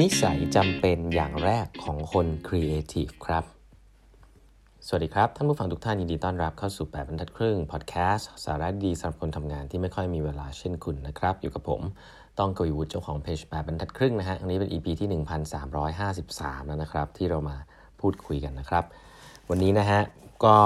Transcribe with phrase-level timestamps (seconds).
[0.00, 3.44] นิสัยจำเป็นอย่างแรกของคนครีเอทีฟครับ
[4.86, 11.80] สวัสดีครับ ท่านผู้ฟังทุกท่านยินดีต้อนรับเข้าสู่ 8บรรทัดครึ่งพอดแคสต์สาระดีสำหรับคนทำงานที่ไม่ค่อยมีเวลาเช่นคุณนะครับ อยู่กับผม
[12.38, 17.56] ต้องกวีวุฒิเจ้าของเพจ8บรรทัดครึ่งนะฮะอันนี้เป็น EP ที่ 1353 แล้วนะครับ ที่เรามา
[18.00, 18.84] พูดคุยกันนะครับ
[19.50, 20.00] วันนี้นะฮะ
[20.44, 20.56] ก็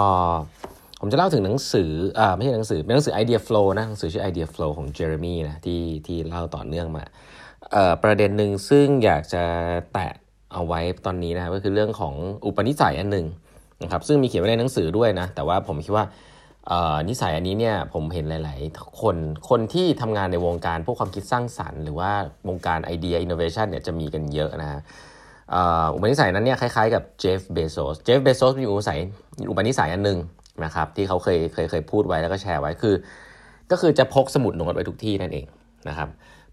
[1.01, 7.05] ผมจะเล่าถึงหนังสืออ่าไม่ใช่หนังสือเป็นหนังสือ Idea Flow นะหนังสือชื่อ Idea Flow ของเจเรมี่นะที่ที่เล่าต่อเนื่องมา
[8.03, 9.45] ประเด็นหนึ่งซึ่งอยากจะ
[9.93, 10.13] แตะ
[10.53, 12.15] เอาไว้ตอนนี้นะครับก็คือเรื่องของ
[12.47, 13.27] อุปนิสัยอันหนึ่ง
[13.83, 16.05] นะครับซึ่งมีเขียนไว้ในหนังสือด้วยนะแต่ว่าผมคิดว่า
[17.09, 19.17] นิสัยอันนี้เนี่ยผมเห็นหลาย ๆ คน
[19.49, 22.11] คนที่ทำงานในวงการพวกความคิดสร้างสรรค์ หรือว่า
[22.49, 24.81] วงการไอเดียอินโนเวชันเนี่ยจะมีกันเยอะนะฮะ
[25.95, 29.01] อุปนิสัยนั้นเนี่ยคล้าย ๆ กับเจฟเบโซสเจฟเบโซสมีอุปนิสัย
[29.51, 30.19] อุปนิสัยอันหนึ่ง
[30.65, 32.95] นะครับที่เขาเคยเคยเคยพูดไว้แล้วก็แชร์ไว้คือ
[33.71, 35.47] ก็คือจะพกสมุดโน้ตไว้ทุกที่นั่นเอง
[35.89, 36.09] นะครับ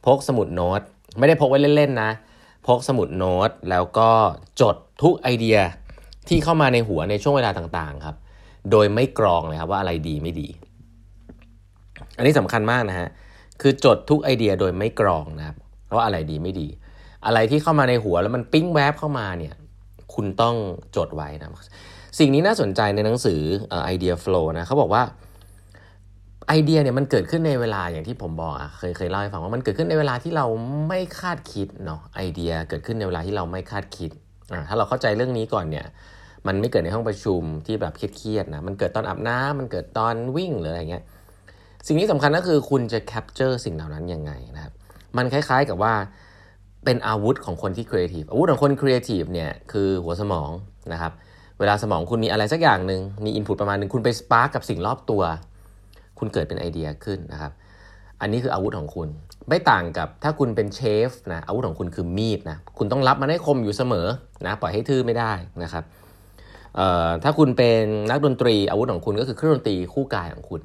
[0.06, 0.82] พกสมุดโน้ต
[1.18, 2.12] ไม่ได้พกไว้เล่นๆนะ
[2.68, 4.10] พกสมุดโน้ตแล้วก็
[4.62, 5.58] จดทุกไอเดีย
[6.28, 8.16] ที่เข้ามาในหัวในช่วงเวลาต่างๆครับ
[8.72, 10.48] โดยไม่กรองเลยครับว่าอะไรดีไม่ดี
[12.18, 13.10] อันนี้สำคัญมากนะฮะ
[13.62, 15.56] คือจดทุกไอเดียโดยไม่กรองนะครับ
[15.96, 16.68] ว่าอะไรดีไม่ดี
[17.26, 19.54] อะไรที่เข้ามาในหัวแล้วมันปิ้งแวบเข้ามาเนี่ย
[20.14, 20.56] คุณต้อง
[20.96, 21.50] จดไว้นะ
[22.20, 23.42] สิ่งนี้น่าสนใจในหนังสือ
[23.86, 25.04] Idea Flow นะเขาบอกว่า
[26.52, 30.46] ไอเดียเนี่ยมันเกิดขึ้นในเวลาอย่างที่ผมบอกอะเคยเคยเล่าให้ฟังว่ามันเกิดขึ้นในเวลาที่เรา
[30.88, 34.12] ไม่คาดคิดเนาะไอเดียเกิดขึ้นในเวลาที่เราไม่คาดคิด
[34.54, 35.86] อ่าถ้าเราเข้าใจเรื่องนี้ก่อนเนี่ย
[36.48, 41.04] มันไม่เกิดในห้องประชุมที่แบบเครียดๆนะมันเกิดตอนอาบน้ำมันเกิดตอนวิ่งหรืออะไรเงี้ย
[41.88, 44.74] สิ่งที่สำคัญก็คือคุณจะ capture สิ่งเหล่านั้นยังไงนะครับ
[45.18, 45.94] มันคล้ายๆกับว่า
[46.86, 50.50] เป็นอาวุธของคนที่ครีเอทีฟอาวุธของคนครีเอทีฟเนี่ยคือหัวสมอง
[50.94, 51.12] นะครับ
[51.60, 55.24] เวลาสมองคุณมีอะไรสักอย่างหนึ่งมี input ประมาณหนึ่งคุณไป spark กับสิ่งรอบตัว
[56.22, 57.52] คุณเกิดเป็นไอเดียขึ้นนะครับ
[58.22, 59.08] อันนี้คืออาวุธของคุณ
[59.50, 64.08] ไม่ต่างกับถ้าคุณเป็นเชฟนะอาวุธของคุณคือมีดนะคุณต้องรับมันให้คมอยู่เสมอ
[64.46, 65.84] นะปล่อยให้ทื่อไม่ได้นะครับ
[67.24, 70.62] ถ้าคุณเป็นนักดนตรีอาวุธของคุณก็คือเครื่องดนตรีคู่กายของคุณ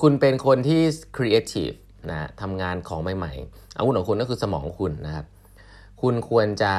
[0.00, 0.80] คุณเป็นคนที่
[1.16, 1.70] ครีเอทีฟ
[2.10, 5.26] นะทำงานของใหม่ๆ อาวุธของคุณก็คือสมองคุณนะครับ
[6.02, 6.72] คุณควรจะ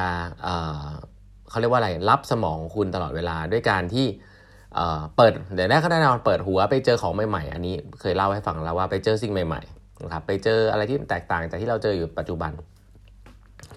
[1.48, 4.06] เขาเรียกว่าอะไรรับสมองคุณตลอดเวลาด้วยการที่
[5.16, 12.52] เปิดเดี๋ยวแรกก็แน่นอนเปิดหัวไปเจอของใหม่ๆ อันนี้เคยเล่าให้ฟังแล้วว่าไปเจอสิ่งใหม่ๆนะครับไปเจออะไรที่แตกต่างจากที่เราเจออยู่ปัจจุบัน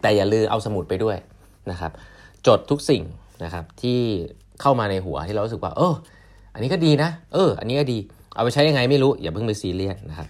[0.01, 1.17] แต่อย่าลืมเอาสมุดไปด้วย
[1.72, 1.91] นะครับ
[2.47, 3.03] จดทุกสิ่ง
[3.44, 4.00] นะครับที่
[4.61, 5.94] เข้ามาในหัวที่เรารู้สึกว่า เออ
[6.53, 7.97] อันนี้ก็ดีนะ เออ อันนี้ก็ดี
[8.35, 10.28] เอาไปใช้ยังไงไม่รู้ อย่าเพิ่งไปซีเรียสนะครับ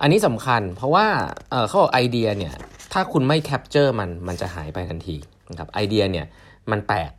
[0.00, 1.06] อันนี้สำคัญเพราะว่า
[1.50, 2.54] เขาบอกไอเดียเนี่ย
[2.92, 5.16] ถ้าคุณไม่ capture มัน มันจะหายไปทันที
[5.50, 6.26] นะครับ ไอเดียเนี่ย
[6.70, 7.10] มันแปลก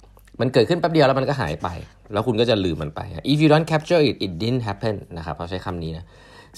[0.41, 1.67] มันเกิดขึ้นแป๊บเดียวแล้วมันก็หายไป
[2.13, 3.01] แล้วคุณก็จะลืมมันไป
[3.31, 6.05] if you don't capture it it didn't happen นะครับเขาใช้คำนี้นะ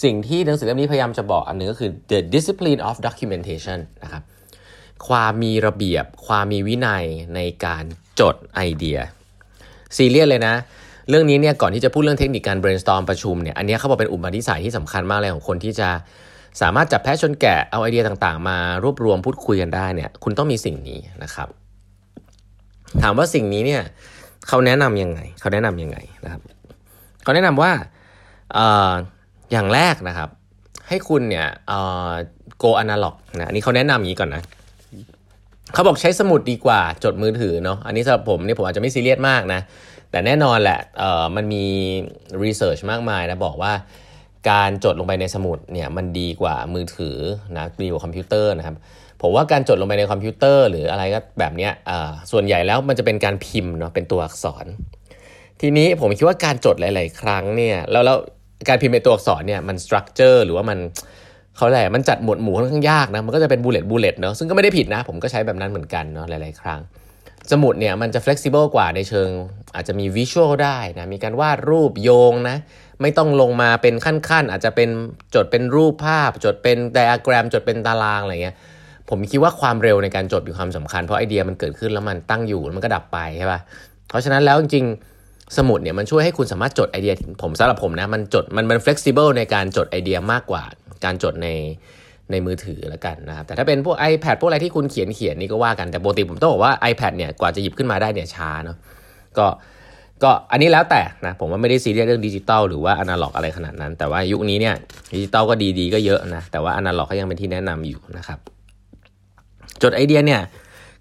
[0.04, 4.24] สิ่งที่หนังสือเล่มนี้พยายามจะบอกอันนึงก็คือ the discipline of documentation นะครับ
[5.08, 7.06] ความมีระเบียบ ความมีวินัย
[7.36, 7.84] ในการ
[8.20, 9.00] จดไอเดีย
[9.98, 10.56] ซีเรียสเลยนะ
[11.10, 15.90] เรื่องนี้เนี่ยก่อนที่จะพูดเรื่องเทคนิคการ brainstorm ประชุมเนี่ยอันนี้เขาบอกเป็นอุปนิสัยที่สำคัญมากเลยของคนที่จะ
[16.62, 21.50] สามารถจับแพะชนแกะเอาไอเดียต่างๆ มารวบรวมพูดคุยกันได้เนี่ยคุณต้องมีสิ่งนี้นะครับ
[23.04, 23.84] ถามว่าสิ่งนี้เนี่ย
[24.48, 26.42] เขาแนะนํำยังไงเขาแนะนํำยังไงนะครับ
[27.24, 27.72] เขาแนะนำว่า
[28.58, 28.60] อ
[29.52, 30.30] อย่างแรกนะครับ
[30.88, 31.48] ให้คุณเนี่ย
[32.58, 34.44] โกอนาล็อกนะอันนี้เขาแนะนำอย่างนี้ก่อนนะ
[35.74, 39.62] เขาบอกใช้สมุดดีกว่าจดมือถือเนาะอันนี้สำหรับผมเนี่ยผมอาจจะไม่ซีเรียสมากนะ
[40.12, 41.66] แต่แน่นอนแหละเอ่อมันมี
[42.44, 43.74] research มากมายนะบอกว่า
[44.50, 47.18] การจดลงไปในสมุดเนี่ยมันดีกว่ามือถือ
[47.58, 48.76] นะดีกว่าคอมพิวเตอร์นะครับ
[49.22, 51.70] ผมว่าการจดลงไปในคอมพิวเตอร์ หรืออะไรก็แบบนี้
[52.32, 54.66] ส่วนใหญ่แล้วมันจะเป็นการพิมพ์เนาะเป็นตัวอักษร
[55.62, 58.18] ทีนี้ผมคิดว่าการจดหลาย ๆ ครั้งเนี่ยแล้วแล้ว
[58.68, 60.80] การพิมพ์เป็นตัวอักษรเนี่ยมัน structure หรือว่ามัน
[61.58, 66.82] เขาแหละมันจัดหมวดหมู่ค่อนข้างยากนะมันก็จะเป็น bullet bullet เนาะซึ่งก็ไม่ได้ผิดนะ ผมก็ใช้แบบนั้นเหมือนกันเนาะหลาย ๆ ครั้ง
[67.52, 69.30] สมุดเนี่ยมันจะ flexible กว่าในเชิง
[69.76, 72.58] อาจจะมีวิชวลได้นะมีการวาดรูปโยงนะ
[73.02, 74.90] ไม่ต้องลงมาเป็นขั้นๆ อาจจะเป็น
[75.36, 78.56] จดเป็นรูปภาพ จดเป็นไดอะแกรม จดเป็นตารางอะไรเงี้ย
[79.10, 83.60] ผมคิดว่าความเร็วในการจดมีความสำคัญ เพราะไอเดียมันเกิดขึ้นแล้วมันตั้งอยู่แล้วมันก็ดับไปใช่ปะ่ะ
[84.10, 90.64] เพราะฉะนั้นแล้วจริงๆสมุดเนี่ยมันช่วยให้คุณสามารถจดไอเดียผมสำหรับผมนะมันจดมันมัน flexible ในการจดไอเดียมากกว่า
[91.06, 91.50] การจดใน
[92.32, 98.78] ในมือถือแล้วกันนะครับแต่ถ้าเป็นพวก iPad พวกอะไรที่คุณเขียนเขียนนี่ก็ว่ากันแต่ปกติผมต้องบอกว่า iPad เนี่ยกว่าจะหยิบขึ้นมาได้เนี่ยช้าเนาะ
[99.38, 99.46] ก็
[100.24, 104.76] ก็อันนี้แล้วแต่นะผมว่าไม่ได้ซีเรียสเรื่องดิจิตอลหรือว่าอนาล็อกอะไรขนาดนั้น แต่ว่ายุคนี้เนี่ย
[105.14, 108.40] ดิจิตอลก็ดีๆก็เยอะนะแต่ว่าอนาล็อกก็ยังเป็นที่แนะนำอยู่นะครับ
[109.82, 110.42] จดไอเดียเนี่ย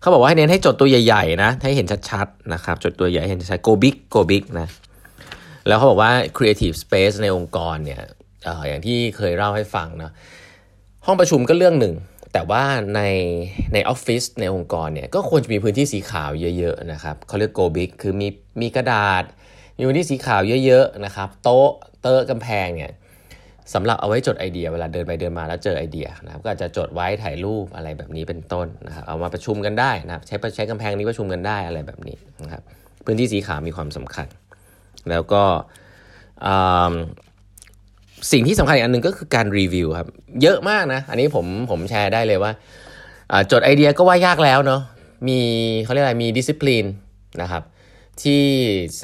[0.01, 4.69] เขาบอกว่าให้เน้นให้จดตัวใหญ่ๆนะให้เห็นชัดๆนะครับจดตัวใหญ่เห็นชัด go big go big นะ
[5.67, 8.01] แล้วเขาบอกว่า creative space ในองค์กรเนี่ย
[8.47, 10.11] ออย่างที่เคยเล่าให้ฟังนะ
[11.07, 11.95] ห้องประชุมก็เรื่องหนึ่ง
[12.37, 12.65] แต่ว่า
[12.95, 13.01] ใน
[13.75, 18.29] ในออฟฟิศในองค์กรเนี่ยก็ควรจะมีพื้นที่สีขาวเยอะๆนะครับเขาเรียก go big คือมี
[18.61, 19.25] มีกระดาษ
[19.77, 21.71] มีพื้นที่สีขาวเยอะๆนะครับโต๊ะ
[22.03, 22.93] เตอะกำแพงเนี่ย
[23.75, 32.63] สำหรับเอาไว้จดไอเดียเวลาเดินไปเดินมาแล้วเจอไอเดียนะครับก็อาจจะจดไว้ถ่ายรูปอะไรแบบนี้เป็นต้นนะครับเอามาประชุมกันได้นะครับใช้ใช้กำแพงนี้ประชุมกันได้อะไรแบบนี้นะครับ
[33.05, 34.27] พื้นที่สีขาวมีความสำคัญ
[35.11, 35.43] แล้วก็
[38.33, 40.09] สิ่งที่สำคัญอีกอันหนึ่งก็คือการรีวิวครับ
[40.43, 42.53] เยอะมากนะ อันนี้ผมผมแชร์ได้เลยว่า
[43.53, 44.81] จดไอเดียก็ว่ายากแล้วเนาะ
[45.29, 45.41] มี
[45.85, 46.85] เขาเรียกอะไรมีดิสซิปลิน
[47.43, 47.63] นะครับ
[48.23, 48.43] ที่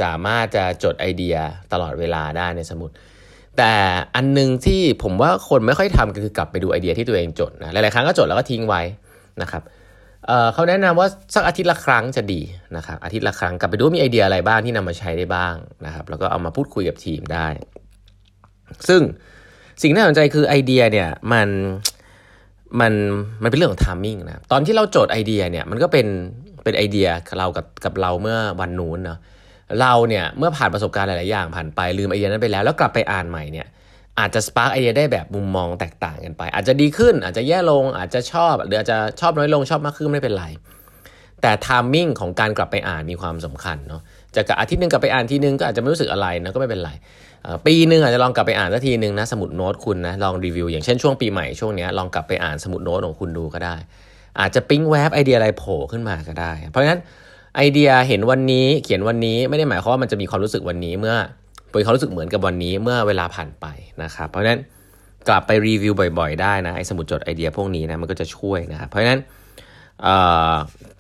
[0.01, 1.37] สามารถจะจดไอเดีย
[1.73, 2.91] ตลอดเวลาได้ในสมุด
[3.59, 3.73] แต่
[4.17, 8.83] อันนึงที่ผมว่าคนไม่ค่อยทำก็คือกลับไปดูไอเดียที่ตัวเองจดนะหลายๆครั้งก็จดแล้วก็ทิ้งไว้
[9.43, 9.63] นะครับ
[10.27, 12.41] เเขาแนะนำว่าสักอาทิตย์ละครั้งจะดี
[12.77, 15.55] นะครับอาทิตย์ละครั้งกลับไปดูมีไอเดียอะไรบ้างที่นำมาใช้ได้บ้าง
[15.87, 17.47] นะครับแล้วก็เอามาพูดคุยกับทีมได้
[18.89, 19.01] ซึ่ง
[19.83, 21.49] สิ่งที่น่าสนใจคือไอเดียเนี่ยมัน
[22.81, 22.93] มัน
[23.43, 26.07] มันเป็นเรื่องของ timing นะตอนที่เราโจทย์ไอเดียเนี่ยมันก็เป็น
[26.65, 29.19] เป็นไอเดียเรากับกับเราเมื่อวันนู้นเนาะ
[29.81, 33.67] เราเนี่ยเมื่อผ่านประสบการณ์หลาย ๆ อย่างผ่านไปลืมไอเดียนั้นไปแล้วแล้วกลับไปอ่านใหม่เนี่ย
[34.19, 40.47] อาจจะ spark ไอเดียได้แบบมุมมองแตกต่างกันไป อาจจะดีขึ้นอาจจะแย่ลงอาจจะชอบ หรืออาจจะชอบน้อยลงชอบมากขึ้นไม่เป็นไร
[41.43, 44.03] แต่ timing ของการกลับไปอ่านมีความสำคัญเนาะ
[44.37, 46.91] จะกอาทิตย์นึงกลับไปอ่านทีนึงก็อาจจะไม่รู้สึกอะไรนะก็ไม่เป็นไร
[47.67, 53.77] ปีหนึ่งอาจจะลองกลับไปอ่านสักทีหนึ่งนะสมุดโน้ตคุณนะลองรีวิว อย่างเช่นช่วงปีใหม่ช่วงนี้ลองกลับไปอ่านสมุดโน้ตของคุณดูก็ได้
[54.41, 57.01] อาจจะปิ๊งแวบไอเดียอะไรโผล่ขึ้นมาก็ได้ เพราะฉะนั้น
[57.57, 61.17] ไอเดียเห็นวันนี้เขียนวันนี้ไม่ได้หมายความว่ามันจะมีความรู้สึกวันนี้เมื่อ
[61.71, 63.67] เป็นความรู้สึกเหมือนกับวันนี้เมื่อเวลาผ่านไป
[64.03, 64.61] นะครับเพราะฉะนั้น
[65.29, 69.21] กลับไปรีวิวบ่อยๆ ได้นะไอสมุดจดไอเดียพวกนี้นะมันก็จะช่วยนะครับเพราะฉะนั้น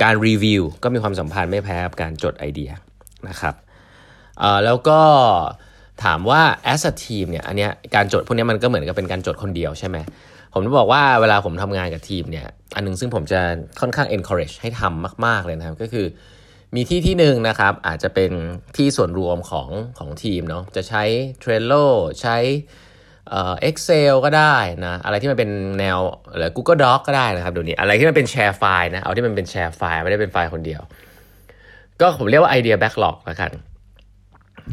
[0.02, 2.70] การรีวิวก็มีความสัมพันธ์ไม่แพ้กับการจดไอเดีย
[3.28, 3.54] นะครับ
[4.64, 5.00] แล้วก็
[6.04, 9.96] ถามว่า as a team เนี่ยอันเนี้ยการจดพวกนี้มันก็เหมือนกับเป็นการจดคนเดียวใช่ไหม
[10.52, 13.40] ผมจะบอกว่าเวลาผมทำงานกับทีมเนี่ยอันนึงซึ่งผมจะ
[13.80, 16.06] ค่อนข้าง encourage ให้ทำมาก ๆ เลยนะครับ ก็คือ
[16.74, 18.32] มีที่ที่หนึ่งนะครับ อาจจะเป็น
[18.76, 19.68] ที่ส่วนรวมของ
[19.98, 21.02] ของทีมเนาะจะใช้
[21.42, 21.86] Trello
[22.20, 22.36] ใช้
[23.30, 24.56] เอ่อ Excel ก็ได้
[24.86, 25.98] นะอะไรที่มันเป็นแนว
[26.36, 30.82] หรือ Google Doc ก็ได้นะครับดูนี้อะไรที่มันเป็น share file นะเอาที่มันเป็น share file ไม่ได้เป็นไฟล์คนเดียว
[32.00, 33.52] ก็ผมเรียกว่า idea backlog แล้วกัน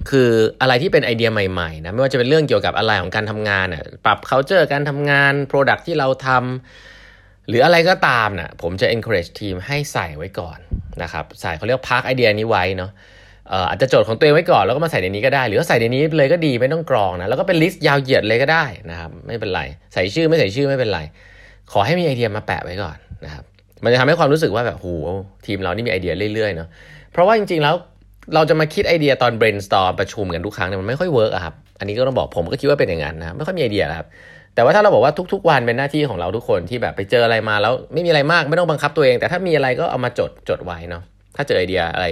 [0.09, 0.29] คือ
[0.61, 10.59] อะไรที่เป็นไอเดียใหม่ๆนะไม่ว่าจะเป็นเรื่องเกี่ยวกับอะไรของการทำงานน่ะปรับ culture การทำงาน product ที่เราทำหรืออะไรก็ตามนะ่ะผมจะ encourage ทีมให้ใส่ไว้ก่อน
[11.03, 12.91] นะครับใส่เขาเรียกพักไอเดียนี้ไว้เนาะ
[13.69, 19.61] อาจจะโจทย์ของตัวเองไว้ก่อนแล้วก็มาใส่ในนี้ก็ได้ หรือว่าใส่ในนี้เลยก็ดีไม่ต้องกรองนะแล้วก็เป็น list ยาวเหยียดเลยก็ได้นะครับไม่เป็นไร
[19.93, 20.99] ใส่ชื่อไม่ใส่ชื่อไม่เป็นไร
[21.71, 23.43] ขอให้มีไอเดียมาแปะไว้ก่อนนะครับ
[23.83, 24.87] มันจะทำให้ความรู้สึกว่าแบบโห
[25.45, 26.69] ทีมเรานี่มีไอเดียเรื่อยๆเนาะ
[27.17, 27.75] เพราะว่าจริงๆแล้ว
[28.35, 34.07] เราจะมาคิดไอเดียตอน brainstorm ประชุมกันทุกครั้งเนี่ยมันไม่ค่อย work อะครับ อันนี้ก็ต้องบอกผมก็คิดว่าเป็นอย่างนั้นนะไม่ค่อยมีไอเดียครับ
[34.55, 41.03] แต่ว่าถ้าเราบอกว่าทุกๆ วันเป็นหน้าที่ของเราทุกคนที่แบบไปเจออะไรมาแล้วไม่มีอะไรมากไม่ต้องบังคับตัวเอง แต่ถ้ามีอะไรก็เอามาจดจดไว้เนาะ
[41.35, 42.07] ถ้าเจอไอเดียอะไร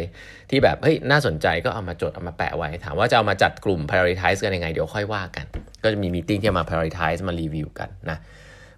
[0.50, 5.46] ที่แบบเฮ้ยน่าสนใจก็เอามาจดเอามาแปะไว้ ถามว่าจะเอามาจัดกลุ่ม prioritize กันยังไงเดี๋ยวค่อยว่ากัน
[5.84, 8.18] ก็จะมีมีติ้งที่มา prioritize มารีวิวกันนะ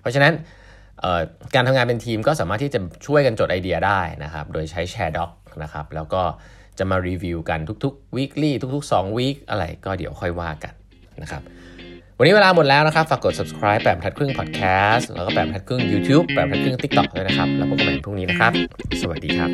[0.01, 0.33] เพราะฉะนั้น
[1.55, 5.29] การทำงานเป็นทีมก็สามารถที่จะช่วยกันจดไอเดียได้นะครับ โดยใช้ Share Doc
[5.63, 6.21] นะครับ แล้วก็
[6.79, 10.73] จะมารีวิวกันทุกๆ weekly ทุกๆ2 week อะไรก็เดี๋ยวค่อยว่ากัน
[11.21, 11.41] นะครับ
[12.17, 18.51] วันนี้เวลาหมดแล้วนะครับ ฝากกด subscribe แบบทัดครึ่ง podcast แล้วก็แบบทัดครึ่ง YouTube แบบทัดครึ่ง TikTok ด้วยนะครับ แล้วพบกันใหม่พรุ่งนี้นะครับ
[19.01, 19.51] สวัสดีครับ